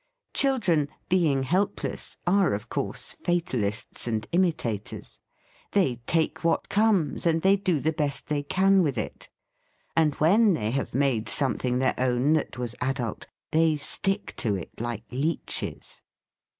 Chil' 0.33 0.57
dren, 0.61 0.89
being 1.09 1.43
helpless, 1.43 2.17
are 2.25 2.53
of 2.55 2.69
course 2.69 3.13
fatal 3.13 3.63
ists 3.63 4.07
and 4.07 4.25
imitators. 4.31 5.19
They 5.73 5.97
take 6.07 6.43
what 6.43 6.69
comes, 6.69 7.27
and 7.27 7.43
they 7.43 7.55
do 7.55 7.79
the 7.79 7.93
best 7.93 8.25
they 8.25 8.41
can 8.41 8.81
with 8.81 8.97
it. 8.97 9.29
And 9.95 10.15
when 10.15 10.53
they 10.53 10.71
have 10.71 10.95
made 10.95 11.29
something 11.29 11.77
their 11.77 11.93
own 11.99 12.33
that 12.33 12.57
was 12.57 12.73
adult, 12.81 13.27
they 13.51 13.77
stick 13.77 14.35
to 14.37 14.55
it 14.55 14.71
like 14.81 15.03
leeches. 15.11 16.01